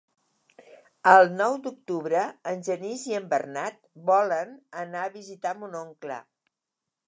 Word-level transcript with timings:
El 1.11 1.29
nou 1.41 1.57
d'octubre 1.65 2.23
en 2.53 2.65
Genís 2.69 3.05
i 3.11 3.15
en 3.19 3.29
Bernat 3.35 3.79
volen 4.11 4.57
anar 4.85 5.07
a 5.07 5.15
visitar 5.21 5.57
mon 5.63 5.81
oncle. 5.85 6.23